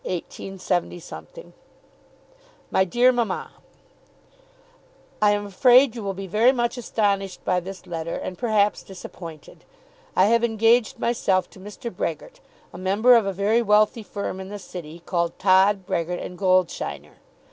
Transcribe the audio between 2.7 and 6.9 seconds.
DEAR MAMMA, I am afraid you will be very much